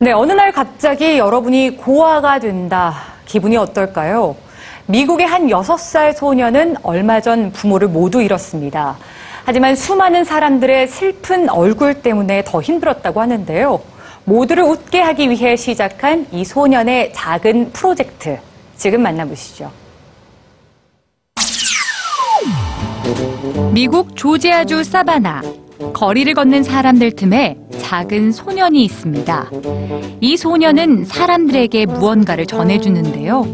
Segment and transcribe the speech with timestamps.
[0.00, 2.94] 네, 어느 날 갑자기 여러분이 고아가 된다.
[3.26, 4.36] 기분이 어떨까요?
[4.86, 8.96] 미국의 한 6살 소녀는 얼마 전 부모를 모두 잃었습니다.
[9.44, 13.80] 하지만 수많은 사람들의 슬픈 얼굴 때문에 더 힘들었다고 하는데요.
[14.24, 18.38] 모두를 웃게 하기 위해 시작한 이 소년의 작은 프로젝트.
[18.76, 19.68] 지금 만나보시죠.
[23.72, 25.42] 미국 조지아주 사바나.
[25.92, 27.56] 거리를 걷는 사람들 틈에
[27.88, 29.50] 작은 소년이 있습니다.
[30.20, 33.46] 이 소년은 사람들에게 무언가를 전해주는데요.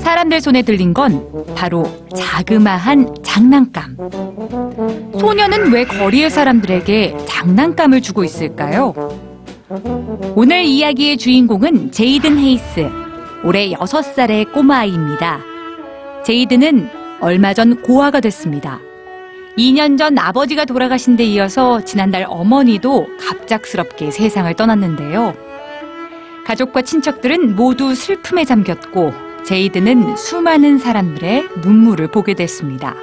[0.00, 1.82] 사람들 손에 들린 건 바로
[2.14, 3.96] 자그마한 장난감.
[5.18, 8.92] 소년은 왜 거리의 사람들에게 장난감을 주고 있을까요?
[10.34, 12.86] 오늘 이야기의 주인공은 제이든 헤이스.
[13.44, 15.40] 올해 6살의 꼬마아이입니다.
[16.26, 16.90] 제이든은
[17.22, 18.78] 얼마 전 고아가 됐습니다.
[19.56, 25.34] 2년 전 아버지가 돌아가신 데 이어서 지난달 어머니도 갑작스럽게 세상을 떠났는데요.
[26.44, 29.12] 가족과 친척들은 모두 슬픔에 잠겼고
[29.46, 32.94] 제이드는 수많은 사람들의 눈물을 보게 됐습니다.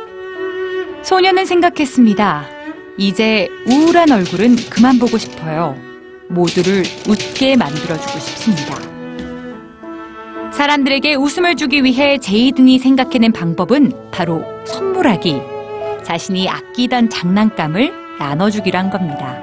[1.04, 2.46] 소녀는 생각했습니다.
[2.98, 5.78] 이제 우울한 얼굴은 그만 보고 싶어요.
[6.28, 8.76] 모두를 웃게 만들어주고 싶습니다.
[10.52, 15.61] 사람들에게 웃음을 주기 위해 제이든이 생각해낸 방법은 바로 선물하기.
[16.04, 19.38] 자신이 아끼던 장난감을 나눠주기로 한 겁니다.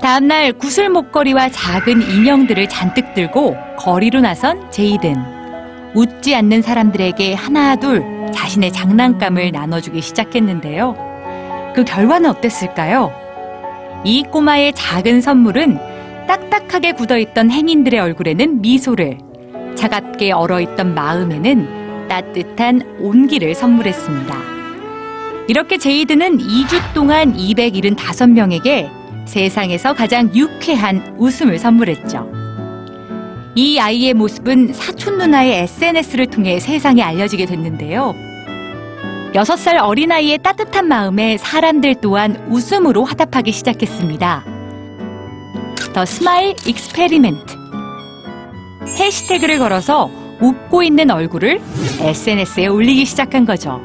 [0.00, 5.38] 다음날 구슬 목걸이와 작은 인형들을 잔뜩 들고 거리로 나선 제이든.
[5.94, 11.72] 웃지 않는 사람들에게 하나 둘 자신의 장난감을 나눠주기 시작했는데요.
[11.74, 13.12] 그 결과는 어땠을까요?
[14.04, 15.78] 이 꼬마의 작은 선물은
[16.26, 19.18] 딱딱하게 굳어있던 행인들의 얼굴에는 미소를,
[19.74, 24.57] 차갑게 얼어있던 마음에는 따뜻한 온기를 선물했습니다.
[25.48, 28.90] 이렇게 제이드는 2주 동안 275명에게
[29.26, 32.30] 세상에서 가장 유쾌한 웃음을 선물했죠.
[33.54, 38.14] 이 아이의 모습은 사촌 누나의 SNS를 통해 세상에 알려지게 됐는데요.
[39.32, 44.44] 6살 어린아이의 따뜻한 마음에 사람들 또한 웃음으로 화답하기 시작했습니다.
[45.94, 47.56] The Smile Experiment.
[48.98, 50.10] 해시태그를 걸어서
[50.42, 51.60] 웃고 있는 얼굴을
[52.00, 53.80] SNS에 올리기 시작한 거죠.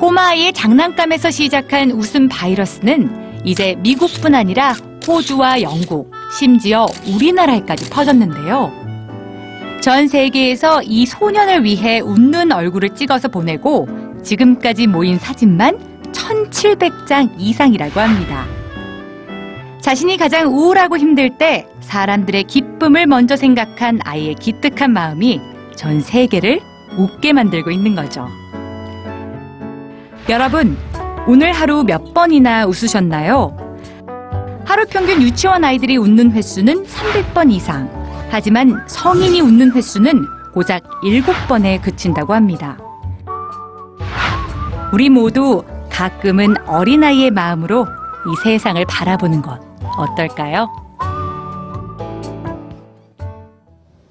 [0.00, 4.74] 꼬마아이의 장난감에서 시작한 웃음 바이러스는 이제 미국뿐 아니라
[5.06, 8.72] 호주와 영국, 심지어 우리나라에까지 퍼졌는데요.
[9.80, 13.88] 전 세계에서 이 소년을 위해 웃는 얼굴을 찍어서 보내고
[14.22, 15.78] 지금까지 모인 사진만
[16.12, 18.44] 1,700장 이상이라고 합니다.
[19.80, 25.40] 자신이 가장 우울하고 힘들 때 사람들의 기쁨을 먼저 생각한 아이의 기특한 마음이
[25.76, 26.60] 전 세계를
[26.98, 28.28] 웃게 만들고 있는 거죠.
[30.28, 30.76] 여러분,
[31.28, 33.56] 오늘 하루 몇 번이나 웃으셨나요?
[34.64, 37.88] 하루 평균 유치원 아이들이 웃는 횟수는 300번 이상.
[38.28, 42.76] 하지만 성인이 웃는 횟수는 고작 7번에 그친다고 합니다.
[44.92, 49.60] 우리 모두 가끔은 어린아이의 마음으로 이 세상을 바라보는 것
[49.96, 50.85] 어떨까요?